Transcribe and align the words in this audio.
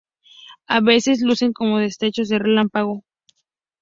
A 0.65 0.79
veces 0.81 1.21
lucen 1.21 1.53
como 1.53 1.77
destellos 1.77 2.27
de 2.27 2.39
relámpago. 2.39 3.03